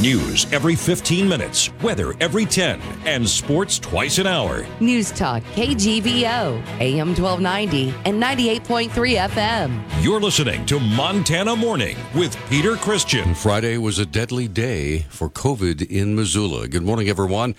News 0.00 0.44
every 0.52 0.76
15 0.76 1.26
minutes, 1.26 1.70
weather 1.82 2.12
every 2.20 2.44
10, 2.44 2.78
and 3.06 3.26
sports 3.26 3.78
twice 3.78 4.18
an 4.18 4.26
hour. 4.26 4.66
News 4.78 5.10
Talk 5.10 5.42
KGVO, 5.54 6.62
AM 6.80 7.14
1290 7.14 7.94
and 8.04 8.22
98.3 8.22 8.90
FM. 9.30 10.04
You're 10.04 10.20
listening 10.20 10.66
to 10.66 10.78
Montana 10.78 11.56
Morning 11.56 11.96
with 12.14 12.36
Peter 12.50 12.76
Christian. 12.76 13.34
Friday 13.34 13.78
was 13.78 13.98
a 13.98 14.04
deadly 14.04 14.48
day 14.48 14.98
for 15.08 15.30
COVID 15.30 15.90
in 15.90 16.14
Missoula. 16.14 16.68
Good 16.68 16.82
morning, 16.82 17.08
everyone. 17.08 17.54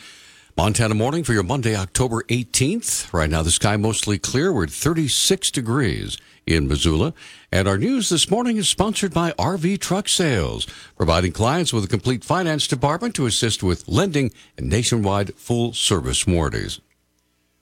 Montana 0.57 0.95
morning 0.95 1.23
for 1.23 1.33
your 1.33 1.43
Monday, 1.43 1.75
October 1.75 2.23
18th. 2.23 3.13
Right 3.13 3.29
now, 3.29 3.43
the 3.43 3.51
sky 3.51 3.77
mostly 3.77 4.17
clear. 4.17 4.51
We're 4.51 4.63
at 4.63 4.71
36 4.71 5.51
degrees 5.51 6.17
in 6.47 6.67
Missoula. 6.67 7.13
And 7.51 7.67
our 7.67 7.77
news 7.77 8.09
this 8.09 8.31
morning 8.31 8.57
is 8.57 8.67
sponsored 8.67 9.13
by 9.13 9.33
RV 9.33 9.79
Truck 9.79 10.09
Sales, 10.09 10.65
providing 10.95 11.31
clients 11.31 11.73
with 11.73 11.83
a 11.83 11.87
complete 11.87 12.23
finance 12.23 12.67
department 12.67 13.13
to 13.15 13.27
assist 13.27 13.61
with 13.61 13.87
lending 13.87 14.31
and 14.57 14.67
nationwide 14.67 15.35
full 15.35 15.73
service 15.73 16.25
warranties. 16.25 16.81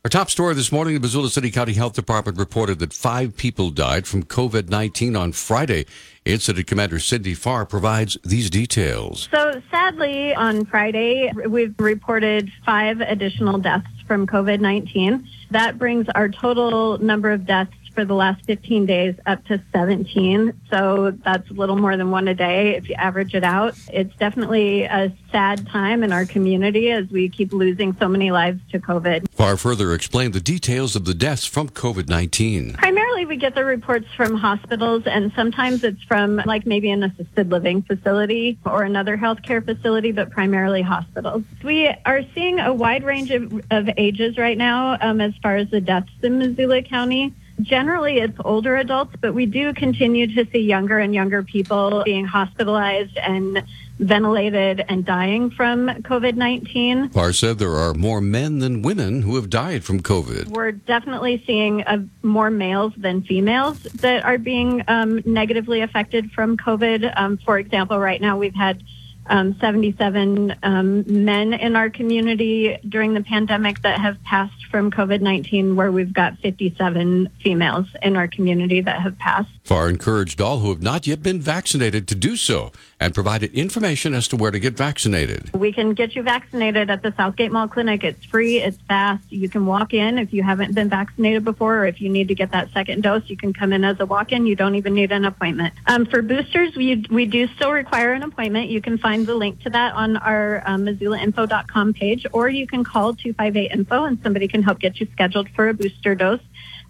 Our 0.06 0.10
top 0.10 0.30
story 0.30 0.54
this 0.54 0.72
morning, 0.72 0.94
the 0.94 1.00
Missoula 1.00 1.32
City 1.32 1.50
County 1.50 1.74
Health 1.74 1.94
Department 1.94 2.38
reported 2.38 2.78
that 2.78 2.94
five 2.94 3.36
people 3.36 3.72
died 3.72 4.06
from 4.06 4.22
COVID 4.22 4.70
19 4.70 5.16
on 5.16 5.32
Friday. 5.32 5.88
Incident 6.26 6.68
Commander 6.68 7.00
Cindy 7.00 7.34
Farr 7.34 7.66
provides 7.66 8.16
these 8.24 8.52
details. 8.52 9.28
So, 9.32 9.60
sadly, 9.72 10.36
on 10.36 10.66
Friday, 10.66 11.32
we've 11.48 11.74
reported 11.80 12.52
five 12.64 13.02
additional 13.02 13.58
deaths 13.58 13.90
from 14.06 14.28
COVID 14.28 14.60
19. 14.60 15.28
That 15.50 15.80
brings 15.80 16.08
our 16.14 16.30
total 16.30 17.00
number 17.00 17.32
of 17.32 17.48
deaths 17.48 17.74
for 17.96 18.06
the 18.06 18.14
last 18.14 18.46
15 18.46 18.86
days 18.86 19.16
up 19.26 19.44
to 19.46 19.62
17. 19.72 20.54
So 20.70 21.12
that's 21.24 21.50
a 21.50 21.54
little 21.54 21.78
more 21.78 21.98
than 21.98 22.12
one 22.12 22.28
a 22.28 22.36
day 22.36 22.76
if 22.76 22.90
you 22.90 22.96
average 22.96 23.34
it 23.34 23.44
out. 23.44 23.76
It's 23.92 24.16
definitely 24.18 24.84
a 24.84 25.12
sad 25.32 25.66
time 25.68 26.04
in 26.04 26.12
our 26.12 26.26
community 26.26 26.92
as 26.92 27.10
we 27.10 27.30
keep 27.30 27.54
losing 27.54 27.96
so 28.00 28.08
many 28.08 28.32
lives 28.32 28.60
to 28.72 28.80
COVID. 28.80 29.30
Farr 29.32 29.58
further 29.58 29.94
explained 29.94 30.34
the 30.34 30.42
details 30.42 30.96
of 30.96 31.06
the 31.06 31.14
deaths 31.14 31.46
from 31.46 31.70
COVID 31.70 32.10
19. 32.10 32.74
Primarily, 32.74 33.26
we 33.26 33.38
get 33.38 33.56
the 33.56 33.64
reports 33.64 34.08
from 34.16 34.36
hospitals, 34.36 35.04
and 35.06 35.32
sometimes 35.36 35.84
it's 35.84 36.04
from 36.04 36.42
like 36.46 36.66
maybe 36.66 36.92
an 36.92 37.04
assisted 37.04 37.50
living 37.50 37.82
facility 37.82 38.58
or 38.66 38.84
another 38.84 39.18
healthcare 39.18 39.64
facility, 39.64 40.12
but 40.12 40.30
primarily 40.30 40.82
hospitals. 40.82 41.44
We 41.64 41.88
are 42.06 42.22
seeing 42.34 42.60
a 42.60 42.74
wide 42.74 43.04
range 43.04 43.32
of, 43.32 43.62
of 43.72 43.90
ages 43.98 44.38
right 44.38 44.58
now 44.58 44.98
um, 45.00 45.22
as 45.22 45.34
far 45.42 45.56
as 45.56 45.70
the 45.70 45.80
deaths 45.80 46.12
in 46.22 46.40
Missoula 46.40 46.82
County. 46.82 47.34
Generally, 47.62 48.20
it's 48.20 48.38
older 48.44 48.76
adults, 48.78 49.16
but 49.22 49.34
we 49.34 49.46
do 49.46 49.74
continue 49.74 50.28
to 50.36 50.46
see 50.52 50.60
younger 50.60 51.00
and 51.00 51.14
younger 51.14 51.42
people 51.42 52.04
being 52.04 52.26
hospitalized 52.26 53.18
and 53.18 53.64
ventilated 53.98 54.84
and 54.90 55.06
dying 55.06 55.50
from 55.50 55.88
COVID 55.88 56.36
19. 56.36 57.10
Farr 57.10 57.32
said 57.32 57.58
there 57.58 57.76
are 57.76 57.94
more 57.94 58.20
men 58.20 58.60
than 58.60 58.82
women 58.82 59.22
who 59.22 59.36
have 59.38 59.50
died 59.50 59.86
from 59.86 60.02
COVID. 60.02 60.50
We're 60.50 60.74
definitely 60.74 61.44
seeing 61.48 61.84
uh, 61.84 62.04
more 62.22 62.50
males 62.50 62.94
than 62.98 63.24
females 63.24 63.82
that 63.84 64.26
are 64.26 64.38
being 64.38 64.84
um, 64.90 65.22
negatively 65.26 65.82
affected 65.82 66.32
from 66.32 66.58
COVID. 66.58 67.14
Um, 67.16 67.38
for 67.38 67.58
example, 67.58 68.00
right 68.00 68.20
now 68.20 68.38
we've 68.38 68.56
had 68.56 68.84
um, 69.28 69.56
77 69.60 70.56
um, 70.64 71.24
men 71.26 71.54
in 71.54 71.76
our 71.76 71.90
community 71.90 72.78
during 72.88 73.14
the 73.14 73.22
pandemic 73.22 73.82
that 73.82 74.00
have 74.00 74.22
passed 74.24 74.66
from 74.70 74.92
COVID 74.92 75.22
19, 75.22 75.76
where 75.76 75.92
we've 75.92 76.14
got 76.14 76.38
57 76.40 77.30
females 77.44 77.88
in 78.02 78.16
our 78.16 78.28
community 78.28 78.82
that 78.82 79.02
have 79.02 79.18
passed. 79.18 79.50
Farr 79.64 79.90
encouraged 79.90 80.42
all 80.42 80.60
who 80.60 80.70
have 80.70 80.82
not 80.82 81.08
yet 81.08 81.24
been 81.24 81.42
vaccinated 81.42 82.08
to 82.08 82.16
do 82.16 82.36
so 82.36 82.72
and 83.00 83.14
provided 83.14 83.54
information 83.54 84.14
as 84.14 84.28
to 84.30 84.38
where 84.38 84.52
to 84.52 84.60
get 84.60 84.76
vaccinated. 84.76 85.54
We 85.54 85.74
can 85.74 85.94
get 85.94 86.16
you 86.16 86.24
vaccinated 86.24 86.90
at 86.90 87.02
the 87.02 87.14
Southgate 87.18 87.52
Mall 87.52 87.68
Clinic. 87.68 88.04
It's 88.04 88.24
free, 88.26 88.62
it's 88.62 88.78
fast. 88.88 89.24
You 89.30 89.50
can 89.50 89.66
walk 89.66 89.94
in 89.94 90.18
if 90.18 90.34
you 90.34 90.44
haven't 90.44 90.74
been 90.74 90.90
vaccinated 90.90 91.44
before, 91.44 91.80
or 91.80 91.86
if 91.88 92.00
you 92.00 92.10
need 92.10 92.30
to 92.30 92.36
get 92.36 92.52
that 92.52 92.72
second 92.72 93.04
dose, 93.04 93.24
you 93.30 93.36
can 93.36 93.52
come 93.52 93.74
in 93.74 93.84
as 93.84 94.00
a 94.00 94.06
walk 94.06 94.32
in. 94.32 94.46
You 94.46 94.56
don't 94.56 94.76
even 94.76 94.94
need 94.94 95.12
an 95.12 95.26
appointment. 95.26 95.74
Um, 95.88 96.06
for 96.06 96.22
boosters, 96.22 96.76
we, 96.76 97.06
we 97.10 97.26
do 97.26 97.48
still 97.56 97.72
require 97.72 98.14
an 98.14 98.24
appointment. 98.24 98.70
You 98.70 98.82
can 98.82 98.98
find 98.98 99.28
the 99.28 99.36
link 99.36 99.62
to 99.64 99.70
that 99.72 99.94
on 99.94 100.16
our 100.18 100.64
um, 100.66 100.86
MissoulaInfo.com 100.86 101.94
page, 101.94 102.26
or 102.32 102.48
you 102.48 102.66
can 102.66 102.84
call 102.84 103.14
258 103.14 103.72
Info 103.72 104.06
and 104.06 104.18
somebody 104.24 104.48
can 104.48 104.64
help 104.64 104.80
get 104.80 105.00
you 105.00 105.08
scheduled 105.12 105.50
for 105.50 105.68
a 105.68 105.74
booster 105.74 106.16
dose. 106.16 106.42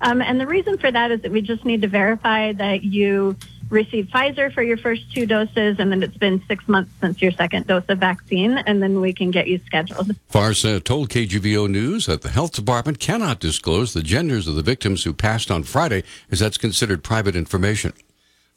Um, 0.02 0.22
and 0.22 0.40
the 0.40 0.46
reason 0.46 0.78
for 0.78 0.92
that 0.92 1.12
is 1.12 1.22
that 1.22 1.32
we 1.32 1.42
just 1.42 1.66
need 1.66 1.82
to 1.82 1.88
verify 1.88 2.52
that 2.54 2.84
you 2.84 3.38
received 3.70 4.12
Pfizer 4.12 4.54
for 4.54 4.62
your 4.62 4.78
first 4.78 5.14
two 5.14 5.26
doses, 5.26 5.78
and 5.80 5.92
then 5.92 6.04
it's 6.04 6.18
been 6.18 6.42
six 6.48 6.68
months 6.68 6.92
since 7.02 7.22
your 7.22 7.32
second 7.32 7.68
dose 7.68 7.84
of 7.88 8.00
vaccine, 8.00 8.58
and 8.60 8.82
then 8.82 9.02
we 9.02 9.14
can 9.14 9.32
get 9.32 9.48
you 9.48 9.60
scheduled. 9.66 10.12
Farsa 10.32 10.84
told 10.84 11.10
KGVO 11.10 11.70
News 11.70 12.06
that 12.06 12.22
the 12.22 12.30
health 12.30 12.54
department 12.54 13.00
cannot 13.00 13.40
disclose 13.40 13.94
the 13.94 14.04
genders 14.04 14.48
of 14.48 14.56
the 14.56 14.62
victims 14.62 15.04
who 15.04 15.14
passed 15.14 15.50
on 15.50 15.64
Friday, 15.64 16.04
as 16.32 16.40
that's 16.40 16.58
considered 16.58 17.04
private 17.04 17.36
information. 17.36 17.94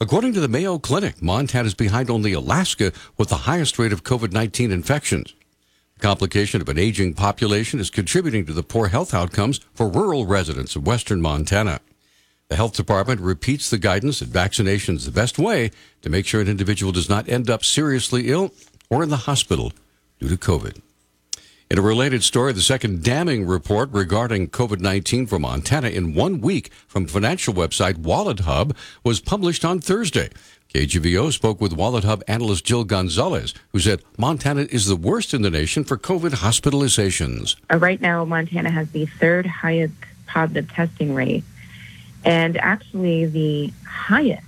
According 0.01 0.33
to 0.33 0.39
the 0.39 0.47
Mayo 0.47 0.79
Clinic, 0.79 1.21
Montana 1.21 1.67
is 1.67 1.73
behind 1.73 2.09
only 2.09 2.31
Alaska 2.31 2.93
with 3.17 3.27
the 3.27 3.35
highest 3.35 3.77
rate 3.77 3.91
of 3.91 4.03
COVID 4.03 4.31
19 4.31 4.71
infections. 4.71 5.33
The 5.95 6.07
complication 6.07 6.61
of 6.61 6.69
an 6.69 6.79
aging 6.79 7.15
population 7.15 7.81
is 7.81 7.89
contributing 7.89 8.45
to 8.45 8.53
the 8.53 8.63
poor 8.63 8.87
health 8.87 9.13
outcomes 9.13 9.59
for 9.73 9.89
rural 9.89 10.25
residents 10.25 10.77
of 10.77 10.87
western 10.87 11.19
Montana. 11.19 11.81
The 12.49 12.55
health 12.55 12.73
department 12.73 13.21
repeats 13.21 13.69
the 13.69 13.77
guidance 13.77 14.19
that 14.19 14.29
vaccination 14.29 14.95
is 14.95 15.05
the 15.05 15.11
best 15.11 15.37
way 15.37 15.69
to 16.01 16.09
make 16.09 16.25
sure 16.25 16.41
an 16.41 16.47
individual 16.47 16.91
does 16.91 17.07
not 17.07 17.29
end 17.29 17.47
up 17.47 17.63
seriously 17.63 18.29
ill 18.29 18.51
or 18.89 19.03
in 19.03 19.09
the 19.09 19.17
hospital 19.17 19.71
due 20.19 20.29
to 20.29 20.35
COVID. 20.35 20.81
In 21.69 21.77
a 21.77 21.83
related 21.83 22.23
story, 22.23 22.51
the 22.51 22.61
second 22.61 23.03
damning 23.03 23.45
report 23.45 23.91
regarding 23.91 24.47
COVID 24.47 24.79
19 24.79 25.27
for 25.27 25.37
Montana 25.37 25.89
in 25.89 26.15
one 26.15 26.41
week 26.41 26.71
from 26.87 27.05
financial 27.05 27.53
website 27.53 27.97
Wallet 27.97 28.39
Hub 28.39 28.75
was 29.03 29.19
published 29.19 29.63
on 29.63 29.79
Thursday. 29.79 30.29
KGVO 30.73 31.31
spoke 31.31 31.61
with 31.61 31.73
Wallet 31.73 32.03
Hub 32.03 32.23
analyst 32.27 32.65
Jill 32.65 32.83
Gonzalez, 32.83 33.53
who 33.73 33.79
said 33.79 34.01
Montana 34.17 34.61
is 34.71 34.87
the 34.87 34.95
worst 34.95 35.35
in 35.35 35.43
the 35.43 35.51
nation 35.51 35.83
for 35.83 35.97
COVID 35.97 36.31
hospitalizations. 36.31 37.55
Uh, 37.71 37.77
right 37.77 38.01
now, 38.01 38.25
Montana 38.25 38.71
has 38.71 38.89
the 38.89 39.05
third 39.05 39.45
highest 39.45 39.93
positive 40.25 40.73
testing 40.73 41.13
rate 41.13 41.43
and 42.25 42.57
actually 42.57 43.25
the 43.25 43.73
highest 43.85 44.45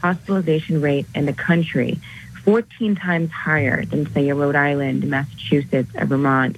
hospitalization 0.00 0.80
rate 0.80 1.06
in 1.14 1.26
the 1.26 1.32
country, 1.32 1.98
14 2.44 2.96
times 2.96 3.30
higher 3.30 3.84
than, 3.84 4.10
say, 4.12 4.32
Rhode 4.32 4.56
Island, 4.56 5.08
Massachusetts, 5.08 5.90
or 5.94 6.06
Vermont. 6.06 6.56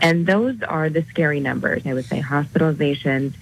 And 0.00 0.26
those 0.26 0.60
are 0.62 0.88
the 0.88 1.02
scary 1.02 1.38
numbers, 1.38 1.86
I 1.86 1.94
would 1.94 2.06
say, 2.06 2.20
hospitalizations 2.20 3.34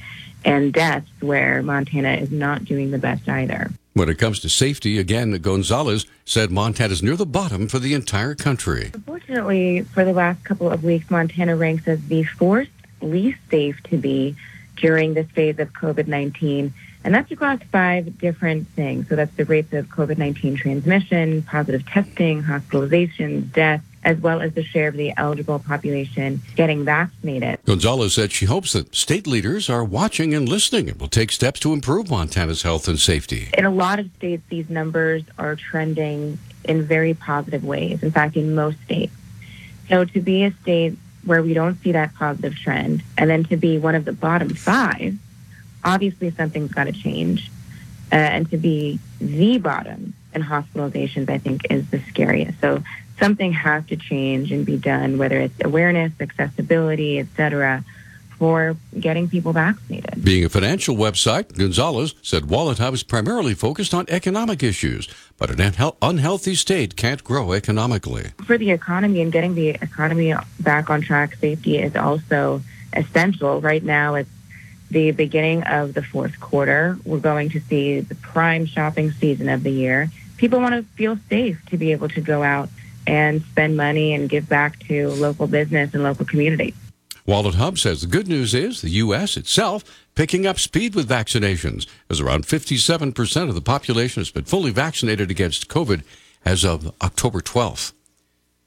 and 0.45 0.73
deaths 0.73 1.11
where 1.21 1.63
Montana 1.63 2.15
is 2.15 2.31
not 2.31 2.65
doing 2.65 2.91
the 2.91 2.99
best 2.99 3.29
either. 3.29 3.71
When 3.95 4.09
it 4.09 4.19
comes 4.19 4.41
to 4.41 4.49
safety, 4.49 4.99
again, 4.99 5.33
Gonzalez 5.33 6.07
said 6.25 6.51
Montana 6.51 6.93
is 6.93 7.03
near 7.03 7.17
the 7.17 7.27
bottom 7.27 7.67
for 7.67 7.79
the 7.79 7.95
entire 7.95 8.35
country. 8.35 8.91
Unfortunately, 8.95 9.83
for 9.83 10.05
the 10.05 10.13
last 10.13 10.45
couple 10.45 10.71
of 10.71 10.85
weeks, 10.85 11.11
Montana 11.11 11.57
ranks 11.57 11.89
as 11.89 12.01
the 12.07 12.23
fourth 12.23 12.69
least 13.03 13.39
safe 13.51 13.83
to 13.85 13.97
be 13.97 14.37
during 14.77 15.15
this 15.15 15.29
phase 15.31 15.59
of 15.59 15.73
COVID 15.73 16.07
19. 16.07 16.73
And 17.03 17.15
that's 17.15 17.31
across 17.31 17.61
five 17.73 18.19
different 18.19 18.69
things. 18.69 19.09
So 19.09 19.17
that's 19.17 19.35
the 19.35 19.45
rates 19.47 19.73
of 19.73 19.89
COVID 19.89 20.19
19 20.19 20.57
transmission, 20.57 21.43
positive 21.43 21.87
testing, 21.87 22.43
hospitalizations, 22.43 23.53
deaths, 23.53 23.85
as 24.05 24.19
well 24.19 24.41
as 24.41 24.53
the 24.55 24.63
share 24.63 24.89
of 24.89 24.97
the 24.97 25.13
eligible 25.17 25.59
population 25.59 26.43
getting 26.57 26.85
vaccinated. 26.85 27.59
Gonzalez 27.65 28.15
said 28.15 28.33
she 28.33 28.47
hopes 28.47 28.73
that 28.73 28.95
state 28.95 29.27
leaders 29.27 29.71
are 29.71 29.85
watching 29.85 30.35
and 30.35 30.49
listening 30.49 30.89
and 30.89 31.01
will 31.01 31.09
take 31.09 31.33
steps 31.33 31.61
to 31.61 31.73
improve 31.73 32.11
Montana's 32.11 32.63
health 32.63 32.89
and 32.89 32.99
safety. 32.99 33.49
In 33.57 33.65
a 33.65 33.71
lot 33.71 33.99
of 33.99 34.09
states, 34.17 34.43
these 34.49 34.69
numbers 34.69 35.23
are 35.39 35.57
trending 35.57 36.39
in 36.65 36.83
very 36.83 37.15
positive 37.15 37.65
ways. 37.65 38.03
In 38.03 38.11
fact, 38.11 38.37
in 38.37 38.55
most 38.55 38.81
states. 38.85 39.13
So 39.89 40.05
to 40.05 40.21
be 40.21 40.45
a 40.45 40.53
state 40.63 40.97
where 41.25 41.43
we 41.43 41.55
don't 41.55 41.81
see 41.83 41.93
that 41.93 42.15
positive 42.15 42.55
trend, 42.57 43.03
and 43.19 43.29
then 43.29 43.45
to 43.45 43.57
be 43.57 43.79
one 43.79 43.95
of 43.95 44.05
the 44.05 44.13
bottom 44.13 44.51
five, 44.51 45.17
obviously 45.85 46.31
something's 46.31 46.73
got 46.73 46.85
to 46.85 46.93
change. 46.93 47.51
Uh, 48.13 48.17
and 48.17 48.51
to 48.51 48.57
be 48.57 48.99
the 49.21 49.59
bottom 49.59 50.15
in 50.35 50.43
hospitalizations, 50.43 51.31
I 51.31 51.39
think, 51.39 51.71
is 51.71 51.89
the 51.91 52.01
scariest. 52.09 52.61
So 52.61 52.83
something 53.21 53.53
has 53.53 53.87
to 53.87 53.97
change 53.97 54.51
and 54.51 54.67
be 54.67 54.77
done, 54.77 55.17
whether 55.17 55.39
it's 55.39 55.55
awareness, 55.65 56.13
accessibility, 56.19 57.21
etc., 57.21 57.85
for 58.41 58.75
getting 58.99 59.29
people 59.29 59.53
vaccinated. 59.53 60.25
Being 60.25 60.47
a 60.47 60.49
financial 60.49 60.97
website, 60.97 61.59
Gonzalez 61.59 62.15
said 62.23 62.45
WalletHub 62.45 62.95
is 62.95 63.03
primarily 63.03 63.53
focused 63.53 63.93
on 63.93 64.07
economic 64.09 64.63
issues, 64.63 65.09
but 65.37 65.51
an 65.51 65.75
unhealthy 66.01 66.55
state 66.55 66.97
can't 66.97 67.23
grow 67.23 67.53
economically. 67.53 68.31
For 68.47 68.57
the 68.57 68.71
economy 68.71 69.21
and 69.21 69.31
getting 69.31 69.55
the 69.55 69.69
economy 69.69 70.33
back 70.59 70.89
on 70.89 71.03
track, 71.03 71.35
safety 71.37 71.77
is 71.77 71.95
also 71.95 72.63
essential. 72.95 73.61
Right 73.61 73.85
now, 73.85 74.15
it's 74.15 74.31
the 74.91 75.11
beginning 75.11 75.63
of 75.65 75.93
the 75.93 76.03
fourth 76.03 76.41
quarter. 76.41 76.99
We're 77.05 77.19
going 77.19 77.51
to 77.51 77.61
see 77.61 78.01
the 78.01 78.15
prime 78.15 78.65
shopping 78.65 79.11
season 79.13 79.51
of 79.51 79.63
the 79.63 79.71
year. 79.71 80.11
People 80.39 80.61
want 80.61 80.75
to 80.75 80.83
feel 80.97 81.19
safe 81.29 81.61
to 81.67 81.77
be 81.77 81.93
able 81.93 82.09
to 82.09 82.23
go 82.23 82.43
out 82.43 82.71
and 83.07 83.43
spend 83.43 83.77
money 83.77 84.15
and 84.15 84.31
give 84.31 84.49
back 84.49 84.79
to 84.87 85.11
local 85.11 85.47
business 85.47 85.93
and 85.93 86.03
local 86.03 86.25
communities. 86.25 86.75
Wallet 87.31 87.55
Hub 87.55 87.79
says 87.79 88.01
the 88.01 88.09
good 88.09 88.27
news 88.27 88.55
is 88.55 88.83
the 88.83 88.91
U.S. 88.91 89.37
itself 89.37 89.85
picking 90.17 90.49
up 90.49 90.59
speed 90.59 90.97
with 90.97 91.09
vaccinations, 91.09 91.87
as 92.11 92.19
around 92.19 92.45
57% 92.45 93.49
of 93.49 93.55
the 93.55 93.61
population 93.61 94.21
has 94.21 94.33
been 94.33 94.43
fully 94.43 94.73
vaccinated 94.73 95.31
against 95.31 95.69
COVID 95.69 96.03
as 96.45 96.65
of 96.65 96.93
October 97.01 97.41
12th. 97.41 97.93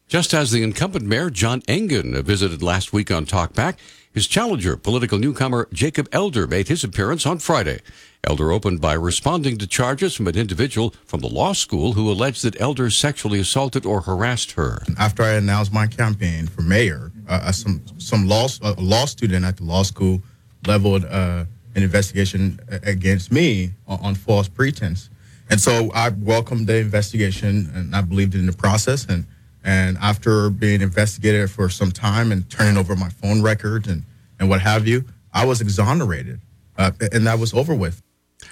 Just 0.08 0.34
as 0.34 0.52
the 0.52 0.64
incumbent 0.64 1.06
mayor, 1.06 1.30
John 1.30 1.62
Engen, 1.68 2.24
visited 2.24 2.64
last 2.64 2.94
week 2.94 3.12
on 3.12 3.26
Talkback, 3.26 3.76
his 4.14 4.28
challenger, 4.28 4.78
political 4.78 5.20
newcomer 5.20 5.68
Jacob 5.74 6.08
Elder, 6.14 6.48
made 6.48 6.70
his 6.70 6.86
appearance 6.86 7.26
on 7.26 7.40
Friday. 7.40 7.82
Elder 8.24 8.54
opened 8.54 8.80
by 8.80 8.94
responding 8.94 9.58
to 9.58 9.68
charges 9.68 10.16
from 10.16 10.28
an 10.28 10.38
individual 10.38 10.94
from 11.04 11.20
the 11.20 11.28
law 11.28 11.52
school 11.52 11.94
who 11.94 12.10
alleged 12.10 12.44
that 12.44 12.62
Elder 12.62 12.90
sexually 12.90 13.42
assaulted 13.42 13.86
or 13.86 14.02
harassed 14.02 14.54
her. 14.54 14.84
After 14.98 15.24
I 15.24 15.34
announced 15.34 15.74
my 15.74 15.88
campaign 15.88 16.48
for 16.48 16.62
mayor, 16.62 17.12
uh, 17.30 17.52
some 17.52 17.82
some 17.98 18.28
law 18.28 18.48
a 18.62 18.74
law 18.74 19.06
student 19.06 19.46
at 19.46 19.58
the 19.58 19.64
law 19.64 19.84
school 19.84 20.22
leveled 20.68 21.06
uh, 21.06 21.46
an 21.76 21.84
investigation 21.84 22.60
against 22.84 23.32
me 23.32 23.72
on, 23.88 24.00
on 24.02 24.16
false 24.16 24.48
pretense, 24.48 25.10
and 25.50 25.60
so 25.60 25.92
I 25.94 26.10
welcomed 26.10 26.68
the 26.68 26.78
investigation 26.78 27.72
and 27.74 27.96
I 27.96 28.02
believed 28.02 28.36
in 28.36 28.46
the 28.46 28.54
process 28.54 29.06
and 29.06 29.26
and 29.64 29.98
after 29.98 30.50
being 30.50 30.82
investigated 30.82 31.50
for 31.50 31.70
some 31.70 31.92
time 31.92 32.32
and 32.32 32.50
turning 32.50 32.78
over 32.78 32.96
my 32.96 33.10
phone 33.10 33.42
records 33.42 33.88
and, 33.88 34.04
and 34.40 34.50
what 34.50 34.62
have 34.62 34.88
you, 34.88 35.06
I 35.34 35.46
was 35.46 35.62
exonerated. 35.62 36.40
Uh, 36.78 36.92
and 37.14 37.26
that 37.28 37.40
was 37.40 37.54
over 37.54 37.74
with. 37.74 38.02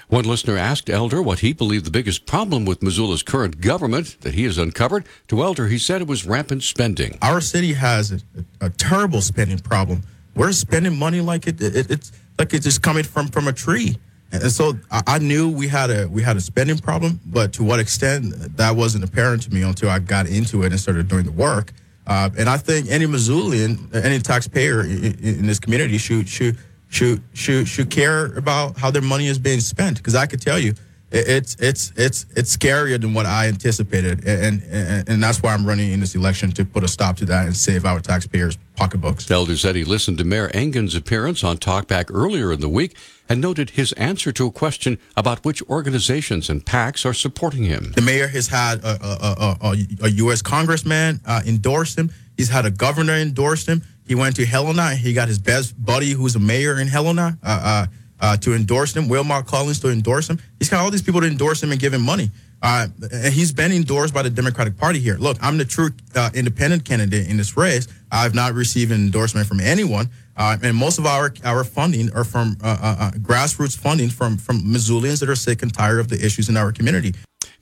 One 0.08 0.24
listener 0.24 0.56
asked 0.56 0.90
Elder 0.90 1.22
what 1.22 1.40
he 1.40 1.52
believed 1.52 1.86
the 1.86 1.90
biggest 1.90 2.26
problem 2.26 2.64
with 2.64 2.82
Missoula's 2.82 3.22
current 3.22 3.60
government 3.60 4.16
that 4.20 4.34
he 4.34 4.44
has 4.44 4.58
uncovered. 4.58 5.06
To 5.28 5.42
Elder, 5.42 5.68
he 5.68 5.78
said 5.78 6.00
it 6.00 6.08
was 6.08 6.26
rampant 6.26 6.62
spending. 6.62 7.18
Our 7.22 7.40
city 7.40 7.72
has 7.74 8.12
a, 8.12 8.20
a, 8.60 8.70
terrible 8.70 9.20
spending 9.20 9.58
problem. 9.58 10.02
We're 10.34 10.52
spending 10.52 10.98
money 10.98 11.20
like 11.20 11.46
it, 11.46 11.60
it, 11.60 11.90
it's 11.90 12.12
like 12.38 12.54
it's 12.54 12.64
just 12.64 12.82
coming 12.82 13.04
from 13.04 13.28
from 13.28 13.48
a 13.48 13.52
tree. 13.52 13.96
And 14.32 14.50
so 14.50 14.78
I, 14.90 15.02
I, 15.06 15.18
knew 15.18 15.50
we 15.50 15.68
had 15.68 15.90
a 15.90 16.08
we 16.08 16.22
had 16.22 16.36
a 16.36 16.40
spending 16.40 16.78
problem, 16.78 17.20
but 17.26 17.52
to 17.54 17.64
what 17.64 17.80
extent 17.80 18.56
that 18.56 18.74
wasn't 18.74 19.04
apparent 19.04 19.42
to 19.42 19.52
me 19.52 19.62
until 19.62 19.90
I 19.90 19.98
got 19.98 20.26
into 20.26 20.62
it 20.62 20.72
and 20.72 20.80
started 20.80 21.08
doing 21.08 21.24
the 21.24 21.32
work. 21.32 21.72
Uh, 22.06 22.30
and 22.36 22.48
I 22.48 22.56
think 22.56 22.90
any 22.90 23.06
Missoulian, 23.06 23.94
any 23.94 24.18
taxpayer 24.18 24.82
in, 24.82 25.18
in, 25.20 25.46
this 25.46 25.60
community 25.60 25.98
should 25.98 26.28
should 26.28 26.56
should 26.92 27.22
should 27.32 27.66
should 27.66 27.90
care 27.90 28.26
about 28.36 28.78
how 28.78 28.90
their 28.90 29.02
money 29.02 29.26
is 29.26 29.38
being 29.38 29.60
spent. 29.60 29.96
Because 29.96 30.14
I 30.14 30.26
could 30.26 30.42
tell 30.42 30.58
you, 30.58 30.74
it's 31.10 31.56
it's 31.56 31.92
it's 31.96 32.26
it's 32.36 32.54
scarier 32.54 33.00
than 33.00 33.14
what 33.14 33.24
I 33.24 33.48
anticipated, 33.48 34.26
and, 34.26 34.62
and 34.70 35.08
and 35.08 35.22
that's 35.22 35.42
why 35.42 35.54
I'm 35.54 35.66
running 35.66 35.90
in 35.90 36.00
this 36.00 36.14
election 36.14 36.52
to 36.52 36.64
put 36.64 36.84
a 36.84 36.88
stop 36.88 37.16
to 37.16 37.24
that 37.26 37.46
and 37.46 37.56
save 37.56 37.86
our 37.86 38.00
taxpayers' 38.00 38.58
pocketbooks. 38.76 39.30
Elder 39.30 39.56
said 39.56 39.74
he 39.74 39.84
listened 39.84 40.18
to 40.18 40.24
Mayor 40.24 40.50
Engen's 40.52 40.94
appearance 40.94 41.42
on 41.42 41.56
Talkback 41.56 42.10
earlier 42.12 42.52
in 42.52 42.60
the 42.60 42.68
week 42.68 42.94
and 43.26 43.40
noted 43.40 43.70
his 43.70 43.92
answer 43.92 44.30
to 44.32 44.46
a 44.46 44.50
question 44.50 44.98
about 45.16 45.44
which 45.44 45.62
organizations 45.62 46.50
and 46.50 46.64
PACs 46.64 47.06
are 47.06 47.14
supporting 47.14 47.64
him. 47.64 47.92
The 47.92 48.02
mayor 48.02 48.28
has 48.28 48.48
had 48.48 48.84
a, 48.84 48.98
a, 49.02 49.56
a, 49.62 49.76
a 50.02 50.08
U.S. 50.10 50.42
congressman 50.42 51.20
uh, 51.24 51.40
endorse 51.46 51.96
him. 51.96 52.10
He's 52.42 52.48
had 52.48 52.66
a 52.66 52.72
governor 52.72 53.12
endorse 53.12 53.66
him. 53.66 53.84
He 54.04 54.16
went 54.16 54.34
to 54.34 54.44
Helena. 54.44 54.96
He 54.96 55.12
got 55.12 55.28
his 55.28 55.38
best 55.38 55.80
buddy, 55.80 56.10
who's 56.10 56.34
a 56.34 56.40
mayor 56.40 56.80
in 56.80 56.88
Helena. 56.88 57.38
Uh, 57.40 57.60
uh, 57.62 57.86
uh, 58.18 58.36
to 58.38 58.52
endorse 58.54 58.96
him, 58.96 59.08
Wilmot 59.08 59.46
Collins 59.46 59.78
to 59.78 59.90
endorse 59.90 60.28
him. 60.28 60.40
He's 60.58 60.68
got 60.68 60.80
all 60.80 60.90
these 60.90 61.02
people 61.02 61.20
to 61.20 61.28
endorse 61.28 61.62
him 61.62 61.70
and 61.70 61.80
give 61.80 61.94
him 61.94 62.02
money. 62.02 62.32
Uh, 62.60 62.88
and 63.12 63.32
he's 63.32 63.52
been 63.52 63.70
endorsed 63.70 64.12
by 64.12 64.22
the 64.22 64.30
Democratic 64.30 64.76
Party 64.76 64.98
here. 64.98 65.16
Look, 65.18 65.36
I'm 65.40 65.56
the 65.56 65.64
true 65.64 65.90
uh, 66.16 66.30
independent 66.34 66.84
candidate 66.84 67.28
in 67.28 67.36
this 67.36 67.56
race. 67.56 67.86
I've 68.10 68.34
not 68.34 68.54
received 68.54 68.90
an 68.90 69.04
endorsement 69.04 69.46
from 69.46 69.60
anyone, 69.60 70.10
uh, 70.36 70.58
and 70.60 70.76
most 70.76 70.98
of 70.98 71.06
our 71.06 71.32
our 71.44 71.62
funding 71.62 72.12
are 72.12 72.24
from 72.24 72.56
uh, 72.60 72.76
uh, 72.82 73.10
grassroots 73.18 73.78
funding 73.78 74.10
from 74.10 74.36
from 74.36 74.62
Missoulians 74.62 75.20
that 75.20 75.28
are 75.28 75.36
sick 75.36 75.62
and 75.62 75.72
tired 75.72 76.00
of 76.00 76.08
the 76.08 76.24
issues 76.24 76.48
in 76.48 76.56
our 76.56 76.72
community. 76.72 77.14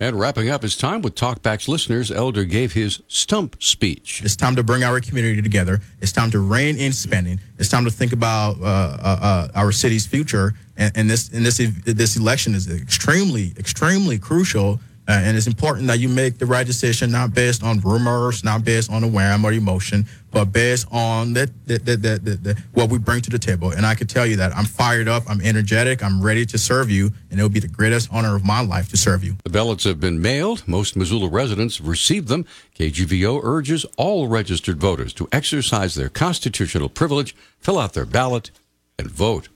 And 0.02 0.18
wrapping 0.18 0.48
up 0.48 0.62
his 0.62 0.78
time 0.78 1.02
with 1.02 1.14
Talkback's 1.14 1.68
listeners, 1.68 2.10
Elder 2.10 2.44
gave 2.44 2.72
his 2.72 3.02
stump 3.06 3.62
speech. 3.62 4.22
It's 4.24 4.34
time 4.34 4.56
to 4.56 4.62
bring 4.62 4.82
our 4.82 4.98
community 4.98 5.42
together. 5.42 5.82
It's 6.00 6.10
time 6.10 6.30
to 6.30 6.38
rein 6.38 6.78
in 6.78 6.94
spending. 6.94 7.38
It's 7.58 7.68
time 7.68 7.84
to 7.84 7.90
think 7.90 8.14
about 8.14 8.58
uh, 8.62 8.64
uh, 8.64 9.18
uh, 9.20 9.48
our 9.54 9.72
city's 9.72 10.06
future. 10.06 10.54
And, 10.78 10.96
and 10.96 11.10
this 11.10 11.28
and 11.28 11.44
this 11.44 11.58
this 11.84 12.16
election 12.16 12.54
is 12.54 12.70
extremely 12.70 13.52
extremely 13.58 14.18
crucial 14.18 14.80
uh, 15.10 15.14
and 15.24 15.36
it's 15.36 15.48
important 15.48 15.88
that 15.88 15.98
you 15.98 16.08
make 16.08 16.38
the 16.38 16.46
right 16.46 16.64
decision, 16.64 17.10
not 17.10 17.34
based 17.34 17.64
on 17.64 17.80
rumors, 17.80 18.44
not 18.44 18.64
based 18.64 18.92
on 18.92 19.02
a 19.02 19.08
whim 19.08 19.44
or 19.44 19.52
emotion, 19.52 20.06
but 20.30 20.52
based 20.52 20.86
on 20.92 21.32
the, 21.32 21.50
the, 21.66 21.78
the, 21.78 21.96
the, 21.96 22.62
what 22.72 22.90
we 22.90 22.98
bring 22.98 23.20
to 23.22 23.30
the 23.30 23.38
table. 23.38 23.70
And 23.70 23.84
I 23.84 23.94
can 23.94 24.06
tell 24.06 24.26
you 24.26 24.36
that 24.36 24.54
I'm 24.56 24.64
fired 24.64 25.08
up, 25.08 25.24
I'm 25.28 25.40
energetic, 25.40 26.02
I'm 26.02 26.22
ready 26.22 26.46
to 26.46 26.58
serve 26.58 26.90
you, 26.90 27.12
and 27.30 27.38
it 27.38 27.42
will 27.42 27.50
be 27.50 27.60
the 27.60 27.68
greatest 27.68 28.08
honor 28.12 28.36
of 28.36 28.44
my 28.44 28.60
life 28.60 28.88
to 28.90 28.96
serve 28.96 29.24
you. 29.24 29.36
The 29.44 29.50
ballots 29.50 29.84
have 29.84 30.00
been 30.00 30.20
mailed. 30.20 30.66
Most 30.66 30.96
Missoula 30.96 31.28
residents 31.28 31.78
have 31.78 31.88
received 31.88 32.28
them. 32.28 32.46
KGVO 32.78 33.40
urges 33.42 33.84
all 33.96 34.28
registered 34.28 34.78
voters 34.78 35.12
to 35.14 35.28
exercise 35.32 35.94
their 35.94 36.08
constitutional 36.08 36.88
privilege, 36.88 37.34
fill 37.58 37.78
out 37.78 37.94
their 37.94 38.06
ballot, 38.06 38.50
and 38.98 39.10
vote. 39.10 39.48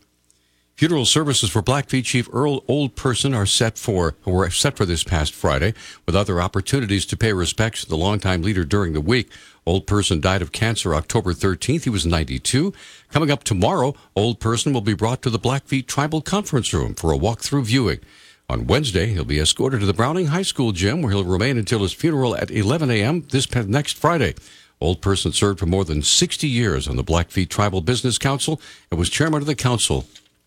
Funeral 0.76 1.04
services 1.04 1.50
for 1.50 1.62
Blackfeet 1.62 2.04
Chief 2.04 2.28
Earl 2.32 2.64
Old 2.66 2.96
Person 2.96 3.32
are 3.32 3.46
set 3.46 3.78
for 3.78 4.16
were 4.24 4.50
set 4.50 4.76
for 4.76 4.84
this 4.84 5.04
past 5.04 5.32
Friday, 5.32 5.72
with 6.04 6.16
other 6.16 6.40
opportunities 6.40 7.06
to 7.06 7.16
pay 7.16 7.32
respects 7.32 7.84
to 7.84 7.88
the 7.88 7.96
longtime 7.96 8.42
leader 8.42 8.64
during 8.64 8.92
the 8.92 9.00
week. 9.00 9.30
Old 9.64 9.86
Person 9.86 10.20
died 10.20 10.42
of 10.42 10.50
cancer 10.50 10.92
October 10.92 11.32
13th. 11.32 11.84
He 11.84 11.90
was 11.90 12.04
92. 12.04 12.72
Coming 13.08 13.30
up 13.30 13.44
tomorrow, 13.44 13.94
Old 14.16 14.40
Person 14.40 14.72
will 14.72 14.80
be 14.80 14.94
brought 14.94 15.22
to 15.22 15.30
the 15.30 15.38
Blackfeet 15.38 15.86
Tribal 15.86 16.20
Conference 16.20 16.74
Room 16.74 16.94
for 16.94 17.12
a 17.12 17.16
walk-through 17.16 17.66
viewing. 17.66 18.00
On 18.48 18.66
Wednesday, 18.66 19.06
he'll 19.06 19.24
be 19.24 19.38
escorted 19.38 19.78
to 19.78 19.86
the 19.86 19.94
Browning 19.94 20.26
High 20.26 20.42
School 20.42 20.72
gym, 20.72 21.02
where 21.02 21.12
he'll 21.12 21.24
remain 21.24 21.56
until 21.56 21.82
his 21.82 21.92
funeral 21.92 22.36
at 22.36 22.50
11 22.50 22.90
a.m. 22.90 23.22
this 23.30 23.48
next 23.54 23.96
Friday. 23.96 24.34
Old 24.80 25.00
Person 25.00 25.30
served 25.30 25.60
for 25.60 25.66
more 25.66 25.84
than 25.84 26.02
60 26.02 26.48
years 26.48 26.88
on 26.88 26.96
the 26.96 27.04
Blackfeet 27.04 27.48
Tribal 27.48 27.80
Business 27.80 28.18
Council 28.18 28.60
and 28.90 28.98
was 28.98 29.08
chairman 29.08 29.40
of 29.40 29.46
the 29.46 29.54
council 29.54 30.04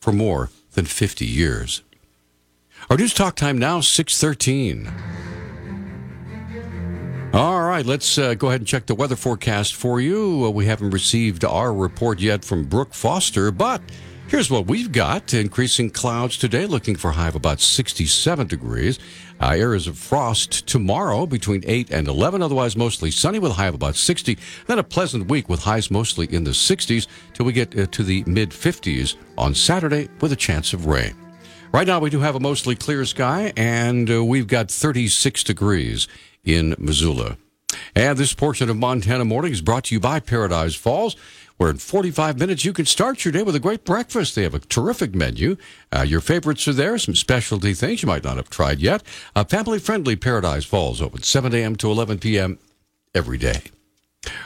for 0.08 0.14
more 0.14 0.50
than 0.72 0.86
50 0.86 1.26
years. 1.26 1.84
Our 2.90 2.96
news 2.96 3.14
talk 3.14 3.36
time 3.36 3.58
now, 3.58 3.82
613. 3.82 4.90
All 7.34 7.62
right, 7.64 7.86
let's 7.86 8.18
uh, 8.18 8.34
go 8.36 8.48
ahead 8.48 8.62
and 8.62 8.68
check 8.70 8.86
the 8.86 8.96
weather 8.96 9.18
forecast 9.18 9.76
for 9.76 10.00
you. 10.00 10.46
Uh, 10.46 10.50
we 10.50 10.66
haven't 10.66 10.92
received 10.92 11.44
our 11.44 11.74
report 11.74 12.22
yet 12.22 12.46
from 12.46 12.64
Brooke 12.64 12.94
Foster, 12.94 13.52
but 13.52 13.82
here's 14.28 14.52
what 14.52 14.68
we've 14.68 14.92
got. 14.92 15.34
Increasing 15.34 15.90
clouds 15.90 16.38
today, 16.38 16.66
looking 16.66 16.96
for 16.96 17.10
a 17.10 17.14
high 17.14 17.28
of 17.28 17.36
about 17.36 17.60
67 17.60 18.48
degrees. 18.48 19.00
Uh, 19.40 19.50
areas 19.50 19.88
of 19.88 19.98
frost 19.98 20.68
tomorrow 20.68 21.26
between 21.26 21.64
8 21.66 21.92
and 21.92 22.08
11, 22.08 22.42
otherwise 22.42 22.76
mostly 22.76 23.12
sunny 23.12 23.40
with 23.40 23.52
a 23.52 23.56
high 23.56 23.68
of 23.68 23.76
about 23.76 23.96
60. 23.96 24.38
Then 24.66 24.80
a 24.80 24.84
pleasant 24.84 25.30
week 25.30 25.48
with 25.50 25.62
highs 25.62 25.92
mostly 25.92 26.28
in 26.34 26.44
the 26.44 26.52
60s 26.52 27.08
till 27.34 27.46
we 27.46 27.54
get 27.54 27.78
uh, 27.78 27.86
to 27.88 28.04
the 28.04 28.24
mid 28.26 28.52
50s 28.52 29.16
on 29.38 29.54
Saturday 29.54 30.10
with 30.22 30.32
a 30.32 30.38
chance 30.38 30.74
of 30.74 30.86
rain. 30.86 31.16
Right 31.72 31.88
now, 31.88 32.00
we 32.00 32.10
do 32.10 32.22
have 32.22 32.36
a 32.36 32.40
mostly 32.40 32.76
clear 32.76 33.06
sky, 33.06 33.54
and 33.58 34.10
uh, 34.10 34.24
we've 34.24 34.48
got 34.48 34.72
36 34.72 35.44
degrees 35.44 36.08
in 36.44 36.76
Missoula. 36.80 37.38
And 37.96 38.18
this 38.18 38.34
portion 38.34 38.70
of 38.70 38.78
Montana 38.78 39.26
Morning 39.26 39.52
is 39.52 39.62
brought 39.62 39.86
to 39.86 39.96
you 39.96 40.00
by 40.00 40.20
Paradise 40.20 40.76
Falls 40.76 41.16
where 41.58 41.70
in 41.70 41.78
45 41.78 42.40
minutes 42.40 42.64
you 42.64 42.74
can 42.74 42.86
start 42.86 43.26
your 43.26 43.32
day 43.32 43.44
with 43.44 43.56
a 43.56 43.60
great 43.60 43.84
breakfast. 43.84 44.36
They 44.36 44.44
have 44.44 44.54
a 44.54 44.60
terrific 44.60 45.14
menu. 45.14 45.58
Uh, 45.92 46.02
your 46.02 46.22
favorites 46.22 46.68
are 46.68 46.74
there, 46.74 46.98
some 46.98 47.16
specialty 47.16 47.74
things 47.74 48.02
you 48.02 48.08
might 48.08 48.24
not 48.24 48.38
have 48.38 48.50
tried 48.50 48.80
yet. 48.80 49.04
A 49.36 49.46
family 49.46 49.80
friendly 49.80 50.16
Paradise 50.16 50.66
Falls 50.66 51.02
open 51.02 51.24
7 51.24 51.54
a.m. 51.54 51.76
to 51.78 51.92
11 51.92 52.20
p.m. 52.20 52.60
every 53.14 53.38
day. 53.38 53.62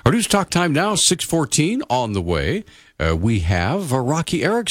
Our 0.05 0.11
news 0.11 0.27
talk 0.27 0.49
time 0.49 0.73
now, 0.73 0.95
614 0.95 1.83
on 1.89 2.13
the 2.13 2.21
way. 2.21 2.63
Uh, 2.99 3.15
we 3.15 3.39
have 3.39 3.91
uh, 3.91 3.99
Rocky 3.99 4.43
Erickson. 4.43 4.69